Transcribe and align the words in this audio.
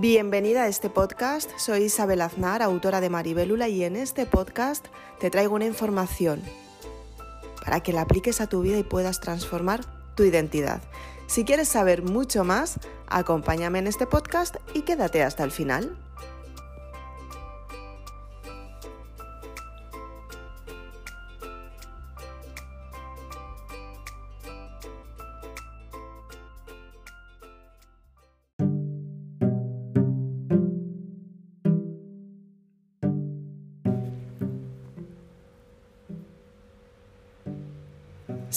Bienvenida 0.00 0.62
a 0.62 0.68
este 0.68 0.90
podcast, 0.90 1.50
soy 1.58 1.86
Isabel 1.86 2.20
Aznar, 2.20 2.62
autora 2.62 3.00
de 3.00 3.10
Maribélula 3.10 3.66
y 3.66 3.82
en 3.82 3.96
este 3.96 4.26
podcast 4.26 4.86
te 5.18 5.28
traigo 5.28 5.56
una 5.56 5.64
información 5.64 6.40
para 7.64 7.80
que 7.80 7.92
la 7.92 8.02
apliques 8.02 8.40
a 8.40 8.46
tu 8.46 8.62
vida 8.62 8.78
y 8.78 8.84
puedas 8.84 9.18
transformar 9.18 9.80
tu 10.14 10.22
identidad. 10.22 10.80
Si 11.26 11.44
quieres 11.44 11.66
saber 11.66 12.04
mucho 12.04 12.44
más, 12.44 12.78
acompáñame 13.08 13.80
en 13.80 13.88
este 13.88 14.06
podcast 14.06 14.54
y 14.72 14.82
quédate 14.82 15.24
hasta 15.24 15.42
el 15.42 15.50
final. 15.50 15.98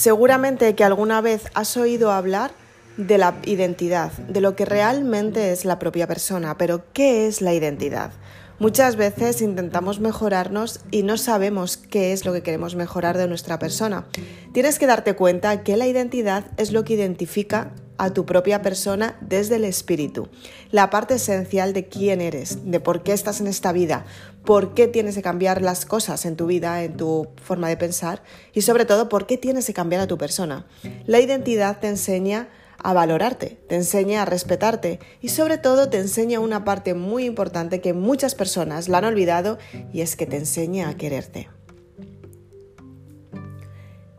Seguramente 0.02 0.74
que 0.74 0.84
alguna 0.84 1.22
vez 1.22 1.44
has 1.54 1.78
oído 1.78 2.12
hablar 2.12 2.50
de 2.98 3.20
la 3.20 3.36
identidad, 3.46 4.12
de 4.14 4.42
lo 4.42 4.56
que 4.56 4.66
realmente 4.66 5.52
es 5.52 5.64
la 5.64 5.78
propia 5.78 6.08
persona, 6.08 6.58
pero 6.58 6.86
¿qué 6.92 7.28
es 7.28 7.40
la 7.40 7.54
identidad? 7.54 8.12
Muchas 8.58 8.96
veces 8.96 9.44
intentamos 9.44 10.00
mejorarnos 10.00 10.80
y 10.90 11.04
no 11.04 11.18
sabemos 11.18 11.78
qué 11.78 12.14
es 12.14 12.26
lo 12.26 12.34
que 12.34 12.42
queremos 12.42 12.74
mejorar 12.74 13.16
de 13.16 13.28
nuestra 13.28 13.60
persona. 13.60 14.08
Tienes 14.54 14.80
que 14.80 14.88
darte 14.88 15.16
cuenta 15.16 15.62
que 15.62 15.78
la 15.78 15.86
identidad 15.86 16.46
es 16.58 16.72
lo 16.72 16.84
que 16.84 16.94
identifica 16.94 17.72
a 18.02 18.10
tu 18.10 18.26
propia 18.26 18.64
persona 18.64 19.16
desde 19.22 19.58
el 19.58 19.64
espíritu, 19.64 20.28
la 20.72 20.90
parte 20.90 21.14
esencial 21.14 21.72
de 21.72 21.88
quién 21.88 22.20
eres, 22.20 22.72
de 22.72 22.80
por 22.80 23.04
qué 23.04 23.14
estás 23.14 23.42
en 23.42 23.46
esta 23.46 23.72
vida, 23.72 24.06
por 24.44 24.74
qué 24.74 24.88
tienes 24.88 25.14
que 25.14 25.22
cambiar 25.22 25.62
las 25.62 25.86
cosas 25.86 26.26
en 26.26 26.36
tu 26.36 26.48
vida, 26.48 26.84
en 26.84 26.98
tu 26.98 27.28
forma 27.44 27.70
de 27.70 27.78
pensar 27.78 28.24
y 28.54 28.64
sobre 28.64 28.86
todo 28.86 29.08
por 29.08 29.28
qué 29.28 29.38
tienes 29.38 29.68
que 29.68 29.76
cambiar 29.76 30.02
a 30.02 30.08
tu 30.08 30.18
persona. 30.18 30.66
La 31.06 31.20
identidad 31.20 31.80
te 31.80 31.90
enseña 31.90 32.50
a 32.80 32.94
valorarte, 32.94 33.60
te 33.70 33.76
enseña 33.76 34.24
a 34.24 34.26
respetarte 34.26 35.00
y 35.22 35.30
sobre 35.30 35.60
todo 35.60 35.88
te 35.90 36.00
enseña 36.00 36.40
una 36.40 36.64
parte 36.66 36.96
muy 36.96 37.26
importante 37.26 37.82
que 37.82 37.94
muchas 37.94 38.34
personas 38.34 38.90
la 38.90 38.98
han 38.98 39.06
olvidado 39.06 39.60
y 39.94 40.02
es 40.02 40.16
que 40.16 40.26
te 40.26 40.38
enseña 40.38 40.90
a 40.90 40.98
quererte. 40.98 41.50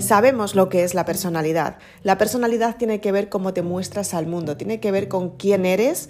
Sabemos 0.03 0.57
lo 0.57 0.69
que 0.69 0.83
es 0.83 0.95
la 0.95 1.05
personalidad. 1.05 1.77
La 2.03 2.19
personalidad 2.19 2.77
tiene 2.77 3.01
que 3.01 3.13
ver 3.13 3.29
cómo 3.29 3.55
te 3.55 3.63
muestras 3.63 4.15
al 4.15 4.27
mundo, 4.27 4.57
tiene 4.57 4.81
que 4.81 4.91
ver 4.91 5.07
con 5.07 5.37
quién 5.37 5.65
eres, 5.65 6.09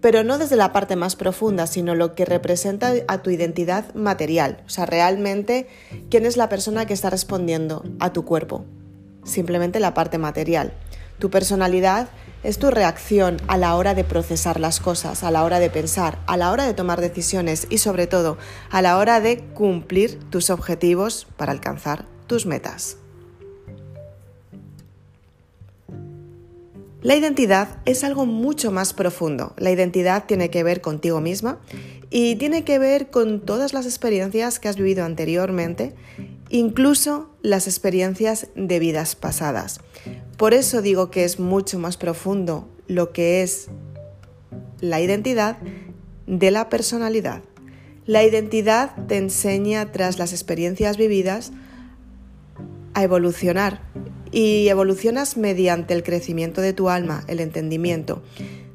pero 0.00 0.24
no 0.24 0.38
desde 0.38 0.56
la 0.56 0.72
parte 0.72 0.96
más 0.96 1.14
profunda, 1.14 1.66
sino 1.66 1.94
lo 1.94 2.14
que 2.14 2.24
representa 2.24 2.94
a 3.06 3.22
tu 3.22 3.28
identidad 3.28 3.94
material. 3.94 4.62
O 4.64 4.70
sea, 4.70 4.86
realmente 4.86 5.68
quién 6.08 6.24
es 6.24 6.38
la 6.38 6.48
persona 6.48 6.86
que 6.86 6.94
está 6.94 7.10
respondiendo 7.10 7.84
a 8.00 8.14
tu 8.14 8.24
cuerpo. 8.24 8.64
Simplemente 9.24 9.78
la 9.78 9.92
parte 9.92 10.16
material. 10.16 10.72
Tu 11.18 11.28
personalidad 11.28 12.08
es 12.44 12.58
tu 12.58 12.70
reacción 12.70 13.36
a 13.46 13.58
la 13.58 13.76
hora 13.76 13.94
de 13.94 14.04
procesar 14.04 14.58
las 14.58 14.80
cosas, 14.80 15.22
a 15.22 15.30
la 15.30 15.44
hora 15.44 15.60
de 15.60 15.68
pensar, 15.68 16.18
a 16.26 16.38
la 16.38 16.50
hora 16.50 16.64
de 16.64 16.72
tomar 16.72 17.02
decisiones 17.02 17.66
y 17.68 17.76
sobre 17.76 18.06
todo 18.06 18.38
a 18.70 18.80
la 18.80 18.96
hora 18.96 19.20
de 19.20 19.44
cumplir 19.52 20.18
tus 20.30 20.48
objetivos 20.48 21.26
para 21.36 21.52
alcanzar 21.52 22.06
tus 22.26 22.46
metas. 22.46 23.03
La 27.04 27.14
identidad 27.16 27.68
es 27.84 28.02
algo 28.02 28.24
mucho 28.24 28.72
más 28.72 28.94
profundo. 28.94 29.52
La 29.58 29.70
identidad 29.70 30.24
tiene 30.24 30.48
que 30.48 30.62
ver 30.62 30.80
contigo 30.80 31.20
misma 31.20 31.58
y 32.08 32.36
tiene 32.36 32.64
que 32.64 32.78
ver 32.78 33.10
con 33.10 33.40
todas 33.40 33.74
las 33.74 33.84
experiencias 33.84 34.58
que 34.58 34.68
has 34.68 34.76
vivido 34.76 35.04
anteriormente, 35.04 35.94
incluso 36.48 37.28
las 37.42 37.66
experiencias 37.66 38.46
de 38.54 38.78
vidas 38.78 39.16
pasadas. 39.16 39.80
Por 40.38 40.54
eso 40.54 40.80
digo 40.80 41.10
que 41.10 41.24
es 41.24 41.38
mucho 41.38 41.78
más 41.78 41.98
profundo 41.98 42.70
lo 42.88 43.12
que 43.12 43.42
es 43.42 43.68
la 44.80 45.02
identidad 45.02 45.58
de 46.26 46.50
la 46.50 46.70
personalidad. 46.70 47.42
La 48.06 48.24
identidad 48.24 48.96
te 49.08 49.18
enseña 49.18 49.92
tras 49.92 50.18
las 50.18 50.32
experiencias 50.32 50.96
vividas 50.96 51.52
a 52.94 53.02
evolucionar 53.02 53.82
y 54.34 54.68
evolucionas 54.68 55.36
mediante 55.36 55.94
el 55.94 56.02
crecimiento 56.02 56.60
de 56.60 56.72
tu 56.72 56.88
alma, 56.88 57.22
el 57.28 57.38
entendimiento 57.38 58.20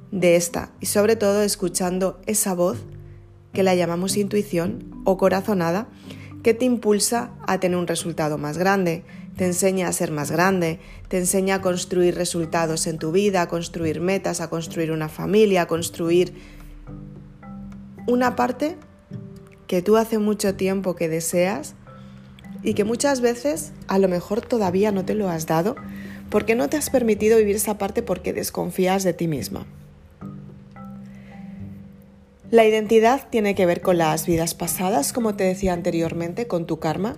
de 0.10 0.38
esta 0.38 0.72
y 0.80 0.86
sobre 0.86 1.18
todo 1.18 1.44
escuchando 1.44 2.22
esa 2.28 2.54
voz 2.54 2.78
que 3.52 3.62
la 3.62 3.76
llamamos 3.76 4.16
intuición 4.16 5.02
o 5.04 5.18
corazonada 5.18 5.90
que 6.44 6.54
te 6.54 6.64
impulsa 6.64 7.32
a 7.46 7.60
tener 7.60 7.78
un 7.78 7.88
resultado 7.88 8.38
más 8.38 8.58
grande, 8.58 9.04
te 9.36 9.46
enseña 9.46 9.90
a 9.90 9.92
ser 9.92 10.12
más 10.12 10.32
grande, 10.32 10.80
te 11.10 11.18
enseña 11.18 11.56
a 11.56 11.62
construir 11.62 12.16
resultados 12.16 12.88
en 12.88 12.98
tu 12.98 13.12
vida, 13.12 13.42
a 13.42 13.50
construir 13.50 14.00
metas, 14.00 14.40
a 14.40 14.50
construir 14.50 14.94
una 14.94 15.10
familia, 15.10 15.64
a 15.64 15.68
construir 15.68 16.34
una 18.08 18.38
parte 18.38 18.78
que 19.68 19.82
tú 19.82 19.98
hace 19.98 20.20
mucho 20.20 20.56
tiempo 20.56 20.96
que 20.96 21.10
deseas 21.10 21.76
y 22.64 22.74
que 22.74 22.84
muchas 22.84 23.22
veces 23.22 23.72
a 23.88 24.00
lo 24.00 24.08
mejor 24.08 24.42
todavía 24.42 24.92
no 24.92 25.06
te 25.06 25.16
lo 25.16 25.30
has 25.30 25.46
dado 25.46 25.76
porque 26.30 26.56
no 26.56 26.70
te 26.70 26.78
has 26.78 26.90
permitido 26.90 27.38
vivir 27.38 27.56
esa 27.56 27.78
parte 27.78 28.04
porque 28.04 28.34
desconfías 28.34 29.04
de 29.04 29.14
ti 29.14 29.28
misma. 29.28 29.66
La 32.52 32.66
identidad 32.66 33.28
tiene 33.30 33.54
que 33.54 33.66
ver 33.66 33.82
con 33.82 34.00
las 34.00 34.26
vidas 34.26 34.56
pasadas, 34.56 35.14
como 35.14 35.36
te 35.36 35.44
decía 35.44 35.74
anteriormente, 35.74 36.48
con 36.48 36.66
tu 36.66 36.80
karma, 36.80 37.16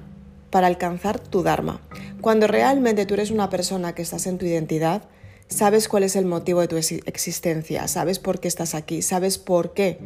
para 0.49 0.67
alcanzar 0.67 1.19
tu 1.19 1.41
dharma. 1.41 1.79
Cuando 2.19 2.47
realmente 2.47 3.05
tú 3.05 3.13
eres 3.13 3.31
una 3.31 3.49
persona 3.49 3.95
que 3.95 4.01
estás 4.01 4.27
en 4.27 4.37
tu 4.37 4.45
identidad, 4.45 5.03
sabes 5.47 5.87
cuál 5.87 6.03
es 6.03 6.17
el 6.17 6.25
motivo 6.25 6.59
de 6.59 6.67
tu 6.67 6.75
existencia, 6.75 7.87
sabes 7.87 8.19
por 8.19 8.41
qué 8.41 8.49
estás 8.49 8.75
aquí, 8.75 9.01
sabes 9.01 9.37
por 9.37 9.73
qué 9.73 9.99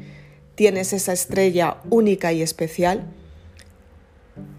tienes 0.53 0.93
esa 0.93 1.13
estrella 1.13 1.77
única 1.89 2.31
y 2.31 2.43
especial 2.43 3.07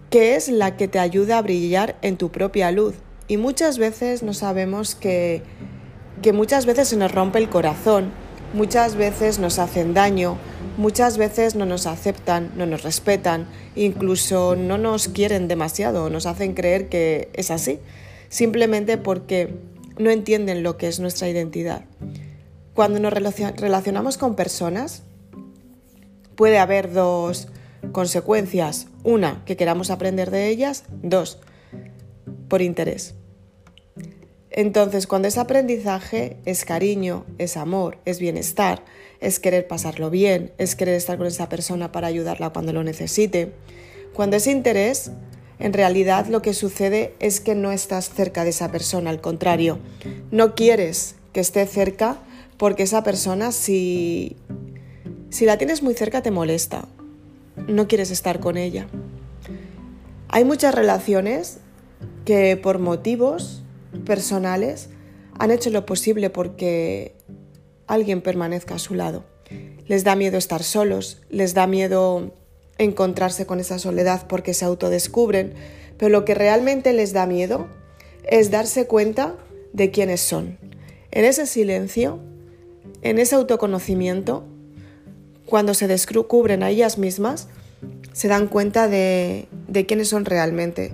que 0.09 0.35
es 0.35 0.49
la 0.49 0.77
que 0.77 0.87
te 0.87 0.99
ayuda 0.99 1.37
a 1.37 1.41
brillar 1.41 1.97
en 2.01 2.17
tu 2.17 2.31
propia 2.31 2.71
luz. 2.71 2.95
Y 3.27 3.37
muchas 3.37 3.77
veces 3.77 4.23
no 4.23 4.33
sabemos 4.33 4.95
que, 4.95 5.41
que 6.21 6.33
muchas 6.33 6.65
veces 6.65 6.89
se 6.89 6.97
nos 6.97 7.11
rompe 7.11 7.39
el 7.39 7.49
corazón, 7.49 8.11
muchas 8.53 8.95
veces 8.95 9.39
nos 9.39 9.59
hacen 9.59 9.93
daño, 9.93 10.37
muchas 10.77 11.17
veces 11.17 11.55
no 11.55 11.65
nos 11.65 11.87
aceptan, 11.87 12.51
no 12.55 12.65
nos 12.65 12.83
respetan, 12.83 13.47
incluso 13.75 14.55
no 14.55 14.77
nos 14.77 15.09
quieren 15.09 15.47
demasiado, 15.47 16.09
nos 16.09 16.25
hacen 16.25 16.53
creer 16.53 16.87
que 16.87 17.29
es 17.33 17.51
así, 17.51 17.79
simplemente 18.29 18.97
porque 18.97 19.53
no 19.97 20.09
entienden 20.09 20.63
lo 20.63 20.77
que 20.77 20.87
es 20.87 20.99
nuestra 20.99 21.27
identidad. 21.27 21.83
Cuando 22.73 22.99
nos 22.99 23.11
relacionamos 23.11 24.17
con 24.17 24.35
personas, 24.35 25.03
puede 26.35 26.59
haber 26.59 26.93
dos, 26.93 27.47
Consecuencias. 27.91 28.87
Una, 29.03 29.43
que 29.45 29.57
queramos 29.57 29.89
aprender 29.89 30.31
de 30.31 30.49
ellas. 30.49 30.83
Dos, 31.01 31.39
por 32.47 32.61
interés. 32.61 33.15
Entonces, 34.49 35.05
cuando 35.05 35.27
es 35.27 35.37
aprendizaje, 35.37 36.37
es 36.45 36.65
cariño, 36.65 37.25
es 37.37 37.57
amor, 37.57 37.99
es 38.05 38.19
bienestar, 38.19 38.83
es 39.19 39.39
querer 39.39 39.67
pasarlo 39.67 40.09
bien, 40.09 40.51
es 40.57 40.75
querer 40.75 40.95
estar 40.95 41.17
con 41.17 41.27
esa 41.27 41.47
persona 41.47 41.91
para 41.91 42.07
ayudarla 42.07 42.49
cuando 42.49 42.73
lo 42.73 42.83
necesite. 42.83 43.53
Cuando 44.13 44.37
es 44.37 44.47
interés, 44.47 45.11
en 45.59 45.73
realidad 45.73 46.25
lo 46.27 46.41
que 46.41 46.55
sucede 46.55 47.13
es 47.19 47.39
que 47.39 47.53
no 47.53 47.71
estás 47.71 48.09
cerca 48.09 48.43
de 48.43 48.49
esa 48.49 48.71
persona, 48.71 49.11
al 49.11 49.21
contrario, 49.21 49.77
no 50.31 50.55
quieres 50.55 51.15
que 51.33 51.39
esté 51.39 51.67
cerca 51.67 52.17
porque 52.57 52.83
esa 52.83 53.03
persona 53.03 53.51
si, 53.51 54.37
si 55.29 55.45
la 55.45 55.59
tienes 55.59 55.83
muy 55.83 55.93
cerca 55.93 56.23
te 56.23 56.31
molesta, 56.31 56.87
no 57.67 57.87
quieres 57.87 58.11
estar 58.11 58.39
con 58.39 58.57
ella. 58.57 58.87
Hay 60.29 60.45
muchas 60.45 60.73
relaciones 60.73 61.59
que 62.25 62.57
por 62.57 62.79
motivos 62.79 63.63
personales 64.05 64.89
han 65.39 65.51
hecho 65.51 65.69
lo 65.69 65.85
posible 65.85 66.29
porque 66.29 67.15
alguien 67.87 68.21
permanezca 68.21 68.75
a 68.75 68.79
su 68.79 68.95
lado. 68.95 69.23
Les 69.85 70.03
da 70.03 70.15
miedo 70.15 70.37
estar 70.37 70.63
solos, 70.63 71.21
les 71.29 71.53
da 71.53 71.67
miedo 71.67 72.33
encontrarse 72.77 73.45
con 73.45 73.59
esa 73.59 73.79
soledad 73.79 74.27
porque 74.27 74.53
se 74.53 74.65
autodescubren, 74.65 75.53
pero 75.97 76.09
lo 76.09 76.25
que 76.25 76.35
realmente 76.35 76.93
les 76.93 77.13
da 77.13 77.25
miedo 77.25 77.67
es 78.23 78.51
darse 78.51 78.87
cuenta 78.87 79.35
de 79.73 79.91
quiénes 79.91 80.21
son. 80.21 80.57
En 81.11 81.25
ese 81.25 81.45
silencio, 81.45 82.19
en 83.01 83.19
ese 83.19 83.35
autoconocimiento, 83.35 84.43
cuando 85.45 85.73
se 85.73 85.87
descubren 85.87 86.61
a 86.61 86.69
ellas 86.69 86.97
mismas, 86.97 87.47
se 88.17 88.27
dan 88.27 88.47
cuenta 88.47 88.87
de, 88.87 89.47
quiénes 89.87 90.07
son 90.07 90.25
realmente. 90.25 90.91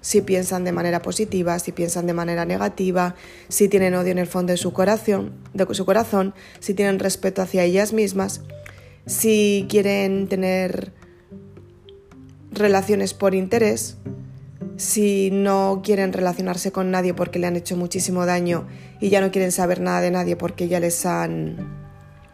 Si 0.00 0.20
piensan 0.20 0.62
de 0.62 0.70
manera 0.70 1.02
positiva, 1.02 1.58
si 1.58 1.72
piensan 1.72 2.06
de 2.06 2.12
manera 2.12 2.44
negativa, 2.44 3.16
si 3.48 3.66
tienen 3.68 3.96
odio 3.96 4.12
en 4.12 4.18
el 4.18 4.28
fondo 4.28 4.52
de 4.52 4.56
su 4.56 4.72
corazón, 4.72 5.32
de 5.54 5.66
su 5.74 5.84
corazón 5.84 6.34
si 6.60 6.72
tienen 6.72 7.00
respeto 7.00 7.42
hacia 7.42 7.64
ellas 7.64 7.92
mismas, 7.92 8.42
si 9.06 9.66
quieren 9.68 10.28
tener 10.28 10.92
relaciones 12.52 13.12
por 13.12 13.34
interés, 13.34 13.96
si 14.76 15.30
no 15.32 15.80
quieren 15.82 16.12
relacionarse 16.12 16.70
con 16.70 16.92
nadie 16.92 17.12
porque 17.12 17.40
le 17.40 17.48
han 17.48 17.56
hecho 17.56 17.76
muchísimo 17.76 18.24
daño 18.24 18.68
y 19.00 19.08
ya 19.08 19.20
no 19.20 19.32
quieren 19.32 19.50
saber 19.50 19.80
nada 19.80 20.00
de 20.00 20.12
nadie 20.12 20.36
porque 20.36 20.68
ya 20.68 20.78
les 20.78 21.06
han 21.06 21.56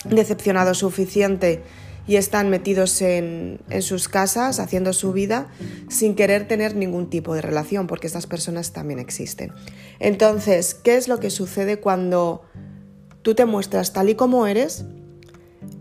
decepcionado 0.04 0.74
suficiente 0.74 1.62
y 2.08 2.16
están 2.16 2.48
metidos 2.48 3.02
en, 3.02 3.60
sus 3.82 4.08
casas 4.08 4.58
haciendo 4.60 4.94
su 4.94 5.12
vida 5.12 5.48
sin 5.88 6.14
querer 6.14 6.48
tener 6.48 6.74
ningún 6.74 7.10
tipo 7.10 7.34
de 7.34 7.42
relación, 7.42 7.86
porque 7.86 8.06
estas 8.06 8.26
personas 8.26 8.72
también 8.72 8.98
existen. 8.98 9.52
Entonces, 10.00 10.74
¿qué 10.74 10.96
es 10.96 11.06
lo 11.06 11.20
que 11.20 11.28
sucede 11.28 11.78
cuando 11.78 12.42
tú 13.20 13.34
te 13.34 13.44
muestras 13.44 13.92
tal 13.92 14.08
y 14.08 14.14
como 14.14 14.46
eres 14.46 14.86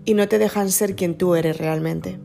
y 0.03 0.13
no 0.15 0.27
te 0.27 0.37
dejan 0.37 0.69
ser 0.69 0.97
quien 0.97 1.17
tú 1.17 1.35
eres 1.35 1.57
realmente? 1.57 2.19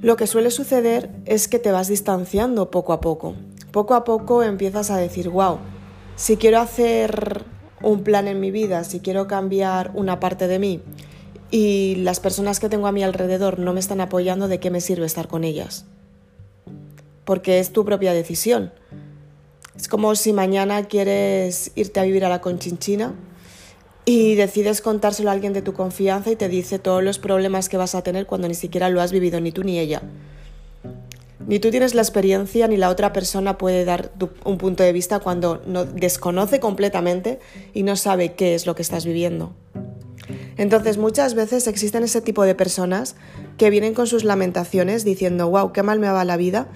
Lo 0.00 0.16
que 0.16 0.28
suele 0.28 0.50
suceder 0.50 1.10
es 1.26 1.48
que 1.48 1.58
te 1.58 1.72
vas 1.72 1.88
distanciando 1.88 2.70
poco 2.70 2.92
a 2.92 3.00
poco 3.00 3.34
poco 3.72 3.94
a 3.94 4.04
poco 4.04 4.42
empiezas 4.42 4.90
a 4.90 4.96
decir, 4.96 5.28
wow, 5.28 5.58
si 6.16 6.36
quiero 6.36 6.60
hacer 6.60 7.44
un 7.82 8.02
plan 8.02 8.28
en 8.28 8.40
mi 8.40 8.50
vida, 8.50 8.84
si 8.84 9.00
quiero 9.00 9.26
cambiar 9.26 9.92
una 9.94 10.20
parte 10.20 10.48
de 10.48 10.58
mí 10.58 10.82
y 11.50 11.96
las 11.96 12.20
personas 12.20 12.60
que 12.60 12.68
tengo 12.68 12.86
a 12.86 12.92
mi 12.92 13.02
alrededor 13.02 13.58
no 13.58 13.72
me 13.72 13.80
están 13.80 14.00
apoyando, 14.00 14.48
¿de 14.48 14.60
qué 14.60 14.70
me 14.70 14.80
sirve 14.80 15.06
estar 15.06 15.28
con 15.28 15.44
ellas? 15.44 15.86
Porque 17.24 17.58
es 17.58 17.72
tu 17.72 17.84
propia 17.84 18.12
decisión. 18.12 18.72
Es 19.76 19.88
como 19.88 20.14
si 20.14 20.32
mañana 20.32 20.84
quieres 20.84 21.72
irte 21.74 22.00
a 22.00 22.04
vivir 22.04 22.24
a 22.24 22.28
la 22.28 22.40
Conchinchina 22.40 23.14
y 24.04 24.34
decides 24.34 24.80
contárselo 24.80 25.30
a 25.30 25.32
alguien 25.32 25.52
de 25.52 25.62
tu 25.62 25.72
confianza 25.72 26.30
y 26.30 26.36
te 26.36 26.48
dice 26.48 26.78
todos 26.78 27.02
los 27.02 27.18
problemas 27.18 27.68
que 27.68 27.76
vas 27.76 27.94
a 27.94 28.02
tener 28.02 28.26
cuando 28.26 28.48
ni 28.48 28.54
siquiera 28.54 28.88
lo 28.90 29.00
has 29.00 29.12
vivido 29.12 29.40
ni 29.40 29.52
tú 29.52 29.64
ni 29.64 29.78
ella. 29.78 30.02
Ni 31.46 31.58
tú 31.58 31.70
tienes 31.70 31.94
la 31.94 32.02
experiencia 32.02 32.68
ni 32.68 32.76
la 32.76 32.90
otra 32.90 33.12
persona 33.12 33.58
puede 33.58 33.84
dar 33.84 34.12
un 34.44 34.58
punto 34.58 34.82
de 34.82 34.92
vista 34.92 35.20
cuando 35.20 35.62
no, 35.66 35.84
desconoce 35.84 36.60
completamente 36.60 37.40
y 37.74 37.82
no 37.82 37.96
sabe 37.96 38.34
qué 38.34 38.54
es 38.54 38.66
lo 38.66 38.74
que 38.74 38.82
estás 38.82 39.04
viviendo. 39.04 39.54
Entonces 40.56 40.98
muchas 40.98 41.34
veces 41.34 41.66
existen 41.66 42.04
ese 42.04 42.20
tipo 42.20 42.44
de 42.44 42.54
personas 42.54 43.16
que 43.56 43.70
vienen 43.70 43.94
con 43.94 44.06
sus 44.06 44.24
lamentaciones 44.24 45.04
diciendo, 45.04 45.48
wow, 45.48 45.72
qué 45.72 45.82
mal 45.82 45.98
me 45.98 46.08
va 46.08 46.24
la 46.24 46.36
vida, 46.36 46.68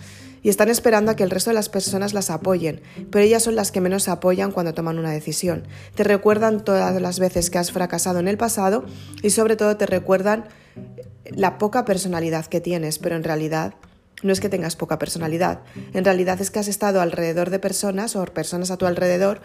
y 0.45 0.51
están 0.51 0.69
esperando 0.69 1.11
a 1.11 1.17
que 1.17 1.23
el 1.23 1.31
resto 1.31 1.51
de 1.51 1.55
las 1.55 1.71
personas 1.71 2.13
las 2.13 2.29
apoyen, 2.29 2.83
pero 3.11 3.25
ellas 3.25 3.43
son 3.43 3.57
las 3.57 3.73
que 3.73 3.81
menos 3.81 4.09
apoyan 4.09 4.53
cuando 4.53 4.75
toman 4.75 4.99
una 4.99 5.11
decisión. 5.11 5.67
Te 5.95 6.05
recuerdan 6.05 6.63
todas 6.63 7.01
las 7.01 7.19
veces 7.19 7.49
que 7.49 7.57
has 7.57 7.73
fracasado 7.73 8.21
en 8.21 8.29
el 8.29 8.37
pasado 8.37 8.85
y 9.23 9.31
sobre 9.31 9.57
todo 9.57 9.79
te 9.79 9.87
recuerdan 9.87 10.45
la 11.31 11.57
poca 11.57 11.87
personalidad 11.87 12.45
que 12.45 12.61
tienes, 12.61 12.99
pero 12.99 13.17
en 13.17 13.25
realidad 13.25 13.75
no 14.23 14.33
es 14.33 14.41
que 14.41 14.49
tengas 14.49 14.77
poca 14.77 14.99
personalidad, 14.99 15.61
en 15.93 16.05
realidad 16.05 16.41
es 16.41 16.51
que 16.51 16.59
has 16.59 16.69
estado 16.69 17.01
alrededor 17.01 17.51
de 17.51 17.59
personas 17.59 18.17
o 18.17 18.25
personas 18.27 18.71
a 18.71 18.77
tu 18.77 18.87
alrededor 18.87 19.41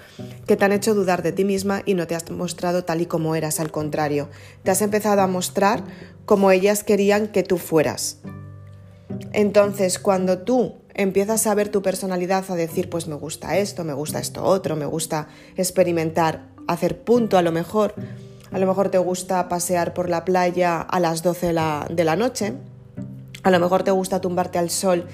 que 0.47 0.55
te 0.55 0.65
han 0.65 0.71
hecho 0.71 0.93
dudar 0.93 1.23
de 1.23 1.31
ti 1.31 1.43
misma 1.43 1.81
y 1.85 1.95
no 1.95 2.07
te 2.07 2.15
has 2.15 2.29
mostrado 2.31 2.83
tal 2.83 3.01
y 3.01 3.05
como 3.05 3.35
eras, 3.35 3.59
al 3.59 3.71
contrario, 3.71 4.29
te 4.63 4.71
has 4.71 4.81
empezado 4.81 5.21
a 5.21 5.27
mostrar 5.27 5.83
como 6.25 6.51
ellas 6.51 6.83
querían 6.83 7.27
que 7.27 7.43
tú 7.43 7.57
fueras. 7.57 8.19
Entonces, 9.33 9.99
cuando 9.99 10.39
tú 10.39 10.75
empiezas 10.93 11.47
a 11.47 11.55
ver 11.55 11.69
tu 11.69 11.81
personalidad, 11.81 12.45
a 12.49 12.55
decir, 12.55 12.89
pues 12.89 13.07
me 13.07 13.15
gusta 13.15 13.57
esto, 13.57 13.83
me 13.83 13.93
gusta 13.93 14.19
esto 14.19 14.43
otro, 14.43 14.75
me 14.75 14.85
gusta 14.85 15.27
experimentar, 15.55 16.49
hacer 16.67 17.03
punto 17.03 17.37
a 17.37 17.41
lo 17.41 17.51
mejor, 17.51 17.93
a 18.51 18.59
lo 18.59 18.67
mejor 18.67 18.89
te 18.89 18.97
gusta 18.97 19.47
pasear 19.49 19.93
por 19.93 20.09
la 20.09 20.25
playa 20.25 20.81
a 20.81 20.99
las 20.99 21.23
12 21.23 21.47
de 21.47 21.53
la, 21.53 21.87
de 21.89 22.03
la 22.03 22.15
noche, 22.15 22.53
a 23.43 23.51
lo 23.51 23.59
mejor 23.59 23.83
te 23.83 23.91
gusta 23.91 24.19
tumbarte 24.19 24.57
al 24.57 24.69
sol 24.69 25.07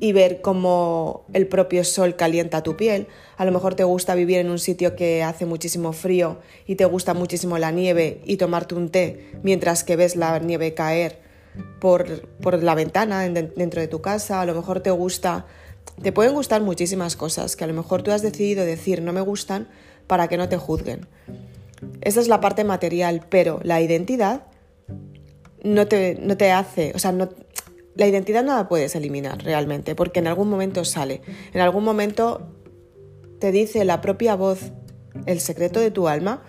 y 0.00 0.12
ver 0.12 0.40
cómo 0.40 1.24
el 1.32 1.46
propio 1.46 1.84
sol 1.84 2.16
calienta 2.16 2.62
tu 2.62 2.76
piel. 2.76 3.06
A 3.36 3.44
lo 3.44 3.52
mejor 3.52 3.74
te 3.74 3.84
gusta 3.84 4.14
vivir 4.14 4.38
en 4.38 4.50
un 4.50 4.58
sitio 4.58 4.96
que 4.96 5.22
hace 5.22 5.46
muchísimo 5.46 5.92
frío 5.92 6.38
y 6.66 6.76
te 6.76 6.84
gusta 6.84 7.14
muchísimo 7.14 7.58
la 7.58 7.70
nieve 7.70 8.20
y 8.24 8.36
tomarte 8.36 8.74
un 8.74 8.90
té 8.90 9.30
mientras 9.42 9.84
que 9.84 9.96
ves 9.96 10.16
la 10.16 10.38
nieve 10.38 10.74
caer 10.74 11.20
por, 11.80 12.28
por 12.40 12.62
la 12.62 12.74
ventana 12.74 13.28
dentro 13.28 13.80
de 13.80 13.88
tu 13.88 14.00
casa. 14.00 14.40
A 14.40 14.46
lo 14.46 14.54
mejor 14.54 14.80
te 14.80 14.90
gusta, 14.90 15.46
te 16.02 16.12
pueden 16.12 16.34
gustar 16.34 16.62
muchísimas 16.62 17.16
cosas 17.16 17.56
que 17.56 17.64
a 17.64 17.66
lo 17.66 17.74
mejor 17.74 18.02
tú 18.02 18.10
has 18.10 18.22
decidido 18.22 18.64
decir 18.64 19.02
no 19.02 19.12
me 19.12 19.20
gustan 19.22 19.68
para 20.06 20.28
que 20.28 20.36
no 20.36 20.48
te 20.48 20.56
juzguen. 20.56 21.06
Esa 22.02 22.20
es 22.20 22.28
la 22.28 22.40
parte 22.40 22.64
material, 22.64 23.24
pero 23.28 23.60
la 23.62 23.80
identidad 23.80 24.42
no 25.62 25.86
te, 25.86 26.18
no 26.20 26.36
te 26.36 26.52
hace, 26.52 26.92
o 26.94 26.98
sea, 26.98 27.12
la 27.94 28.06
identidad 28.06 28.44
no 28.44 28.56
la 28.56 28.68
puedes 28.68 28.94
eliminar 28.94 29.42
realmente, 29.42 29.94
porque 29.94 30.20
en 30.20 30.26
algún 30.26 30.48
momento 30.48 30.84
sale, 30.84 31.22
en 31.52 31.60
algún 31.60 31.84
momento 31.84 32.48
te 33.38 33.52
dice 33.52 33.84
la 33.84 34.00
propia 34.00 34.34
voz, 34.36 34.72
el 35.26 35.40
secreto 35.40 35.80
de 35.80 35.90
tu 35.90 36.08
alma, 36.08 36.42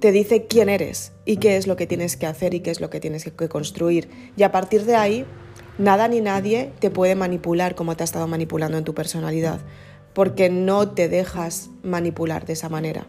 te 0.00 0.12
dice 0.12 0.46
quién 0.46 0.68
eres 0.68 1.12
y 1.24 1.36
qué 1.36 1.56
es 1.56 1.66
lo 1.66 1.76
que 1.76 1.86
tienes 1.86 2.16
que 2.16 2.26
hacer 2.26 2.54
y 2.54 2.60
qué 2.60 2.70
es 2.70 2.80
lo 2.80 2.90
que 2.90 3.00
tienes 3.00 3.24
que 3.24 3.48
construir. 3.48 4.08
Y 4.36 4.42
a 4.42 4.52
partir 4.52 4.84
de 4.84 4.96
ahí, 4.96 5.26
nada 5.78 6.08
ni 6.08 6.20
nadie 6.20 6.72
te 6.80 6.90
puede 6.90 7.14
manipular 7.14 7.74
como 7.74 7.96
te 7.96 8.02
ha 8.02 8.04
estado 8.04 8.26
manipulando 8.26 8.78
en 8.78 8.84
tu 8.84 8.94
personalidad, 8.94 9.60
porque 10.14 10.48
no 10.50 10.90
te 10.90 11.08
dejas 11.08 11.70
manipular 11.82 12.46
de 12.46 12.54
esa 12.54 12.68
manera. 12.68 13.06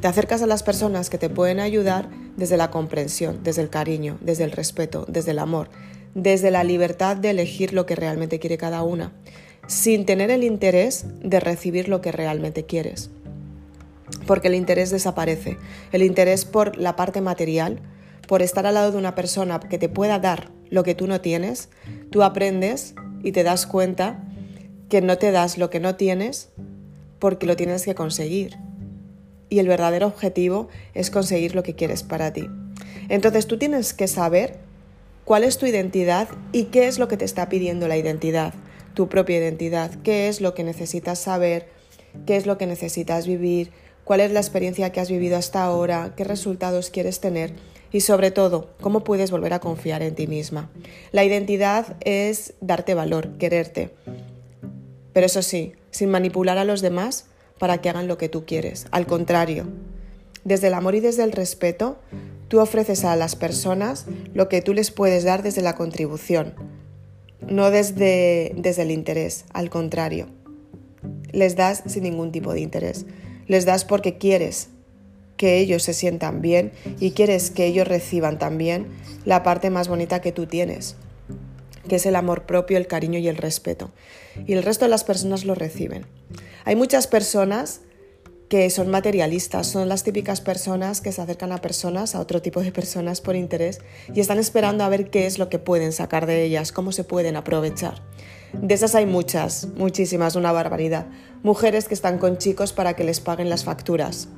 Te 0.00 0.08
acercas 0.08 0.42
a 0.42 0.46
las 0.46 0.62
personas 0.62 1.10
que 1.10 1.18
te 1.18 1.28
pueden 1.28 1.60
ayudar 1.60 2.08
desde 2.36 2.56
la 2.56 2.70
comprensión, 2.70 3.40
desde 3.42 3.62
el 3.62 3.70
cariño, 3.70 4.18
desde 4.20 4.44
el 4.44 4.52
respeto, 4.52 5.06
desde 5.08 5.30
el 5.32 5.38
amor, 5.38 5.70
desde 6.16 6.50
la 6.50 6.64
libertad 6.64 7.14
de 7.18 7.28
elegir 7.28 7.74
lo 7.74 7.84
que 7.84 7.94
realmente 7.94 8.38
quiere 8.38 8.56
cada 8.56 8.82
una, 8.82 9.12
sin 9.66 10.06
tener 10.06 10.30
el 10.30 10.44
interés 10.44 11.04
de 11.20 11.40
recibir 11.40 11.90
lo 11.90 12.00
que 12.00 12.10
realmente 12.10 12.64
quieres. 12.64 13.10
Porque 14.26 14.48
el 14.48 14.54
interés 14.54 14.90
desaparece. 14.90 15.58
El 15.92 16.02
interés 16.02 16.46
por 16.46 16.78
la 16.78 16.96
parte 16.96 17.20
material, 17.20 17.80
por 18.26 18.40
estar 18.40 18.64
al 18.64 18.74
lado 18.74 18.92
de 18.92 18.96
una 18.96 19.14
persona 19.14 19.60
que 19.60 19.78
te 19.78 19.90
pueda 19.90 20.18
dar 20.18 20.50
lo 20.70 20.84
que 20.84 20.94
tú 20.94 21.06
no 21.06 21.20
tienes, 21.20 21.68
tú 22.10 22.22
aprendes 22.22 22.94
y 23.22 23.32
te 23.32 23.42
das 23.42 23.66
cuenta 23.66 24.24
que 24.88 25.02
no 25.02 25.18
te 25.18 25.32
das 25.32 25.58
lo 25.58 25.68
que 25.68 25.80
no 25.80 25.96
tienes 25.96 26.48
porque 27.18 27.44
lo 27.44 27.56
tienes 27.56 27.84
que 27.84 27.94
conseguir. 27.94 28.56
Y 29.50 29.58
el 29.58 29.68
verdadero 29.68 30.06
objetivo 30.06 30.68
es 30.94 31.10
conseguir 31.10 31.54
lo 31.54 31.62
que 31.62 31.74
quieres 31.74 32.02
para 32.02 32.32
ti. 32.32 32.48
Entonces 33.10 33.46
tú 33.46 33.58
tienes 33.58 33.92
que 33.92 34.08
saber 34.08 34.65
cuál 35.26 35.42
es 35.42 35.58
tu 35.58 35.66
identidad 35.66 36.28
y 36.52 36.66
qué 36.66 36.86
es 36.86 37.00
lo 37.00 37.08
que 37.08 37.16
te 37.16 37.24
está 37.26 37.48
pidiendo 37.48 37.88
la 37.88 37.96
identidad, 37.98 38.54
tu 38.94 39.08
propia 39.08 39.38
identidad, 39.38 39.90
qué 40.04 40.28
es 40.28 40.40
lo 40.40 40.54
que 40.54 40.62
necesitas 40.62 41.18
saber, 41.18 41.68
qué 42.26 42.36
es 42.36 42.46
lo 42.46 42.56
que 42.56 42.66
necesitas 42.66 43.26
vivir, 43.26 43.72
cuál 44.04 44.20
es 44.20 44.30
la 44.30 44.38
experiencia 44.38 44.92
que 44.92 45.00
has 45.00 45.10
vivido 45.10 45.36
hasta 45.36 45.64
ahora, 45.64 46.14
qué 46.16 46.22
resultados 46.22 46.90
quieres 46.90 47.18
tener 47.18 47.52
y 47.90 48.02
sobre 48.02 48.30
todo, 48.30 48.70
cómo 48.80 49.02
puedes 49.02 49.32
volver 49.32 49.52
a 49.52 49.58
confiar 49.58 50.00
en 50.02 50.14
ti 50.14 50.28
misma. 50.28 50.70
La 51.10 51.24
identidad 51.24 51.96
es 52.04 52.54
darte 52.60 52.94
valor, 52.94 53.36
quererte, 53.36 53.90
pero 55.12 55.26
eso 55.26 55.42
sí, 55.42 55.72
sin 55.90 56.08
manipular 56.08 56.56
a 56.56 56.64
los 56.64 56.82
demás 56.82 57.26
para 57.58 57.78
que 57.78 57.88
hagan 57.88 58.06
lo 58.06 58.16
que 58.16 58.28
tú 58.28 58.44
quieres. 58.44 58.86
Al 58.92 59.06
contrario, 59.06 59.66
desde 60.44 60.68
el 60.68 60.74
amor 60.74 60.94
y 60.94 61.00
desde 61.00 61.24
el 61.24 61.32
respeto, 61.32 61.98
Tú 62.48 62.60
ofreces 62.60 63.04
a 63.04 63.16
las 63.16 63.34
personas 63.34 64.06
lo 64.32 64.48
que 64.48 64.62
tú 64.62 64.72
les 64.72 64.90
puedes 64.90 65.24
dar 65.24 65.42
desde 65.42 65.62
la 65.62 65.74
contribución, 65.74 66.54
no 67.40 67.70
desde, 67.70 68.52
desde 68.56 68.82
el 68.82 68.90
interés, 68.90 69.44
al 69.52 69.70
contrario. 69.70 70.28
Les 71.32 71.56
das 71.56 71.82
sin 71.86 72.04
ningún 72.04 72.32
tipo 72.32 72.52
de 72.52 72.60
interés. 72.60 73.06
Les 73.46 73.64
das 73.64 73.84
porque 73.84 74.16
quieres 74.18 74.68
que 75.36 75.58
ellos 75.58 75.82
se 75.82 75.92
sientan 75.92 76.40
bien 76.40 76.72
y 77.00 77.12
quieres 77.12 77.50
que 77.50 77.66
ellos 77.66 77.86
reciban 77.86 78.38
también 78.38 78.86
la 79.24 79.42
parte 79.42 79.70
más 79.70 79.88
bonita 79.88 80.20
que 80.20 80.32
tú 80.32 80.46
tienes, 80.46 80.96
que 81.88 81.96
es 81.96 82.06
el 82.06 82.16
amor 82.16 82.46
propio, 82.46 82.78
el 82.78 82.86
cariño 82.86 83.18
y 83.18 83.28
el 83.28 83.36
respeto. 83.36 83.90
Y 84.46 84.52
el 84.52 84.62
resto 84.62 84.84
de 84.84 84.90
las 84.90 85.04
personas 85.04 85.44
lo 85.44 85.54
reciben. 85.54 86.06
Hay 86.64 86.76
muchas 86.76 87.06
personas 87.06 87.80
que 88.48 88.70
son 88.70 88.88
materialistas, 88.88 89.66
son 89.66 89.88
las 89.88 90.04
típicas 90.04 90.40
personas 90.40 91.00
que 91.00 91.10
se 91.10 91.20
acercan 91.20 91.52
a 91.52 91.58
personas, 91.58 92.14
a 92.14 92.20
otro 92.20 92.40
tipo 92.40 92.60
de 92.60 92.70
personas 92.70 93.20
por 93.20 93.34
interés 93.34 93.80
y 94.14 94.20
están 94.20 94.38
esperando 94.38 94.84
a 94.84 94.88
ver 94.88 95.10
qué 95.10 95.26
es 95.26 95.38
lo 95.38 95.48
que 95.48 95.58
pueden 95.58 95.92
sacar 95.92 96.26
de 96.26 96.44
ellas, 96.44 96.70
cómo 96.70 96.92
se 96.92 97.04
pueden 97.04 97.36
aprovechar. 97.36 98.02
De 98.52 98.74
esas 98.74 98.94
hay 98.94 99.04
muchas, 99.04 99.68
muchísimas, 99.76 100.36
una 100.36 100.52
barbaridad. 100.52 101.06
Mujeres 101.42 101.88
que 101.88 101.94
están 101.94 102.18
con 102.18 102.38
chicos 102.38 102.72
para 102.72 102.94
que 102.94 103.04
les 103.04 103.20
paguen 103.20 103.50
las 103.50 103.64
facturas. 103.64 104.28